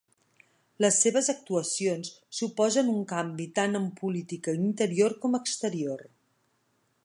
Les 0.83 0.95
seves 1.03 1.27
actuacions 1.33 2.09
suposen 2.37 2.89
un 2.95 3.05
canvi 3.13 3.47
tant 3.61 3.81
en 3.83 3.87
política 4.03 4.59
interior 4.65 5.19
com 5.27 5.41
exterior. 5.45 6.07